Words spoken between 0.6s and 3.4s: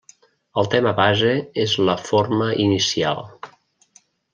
El tema base és la forma inicial.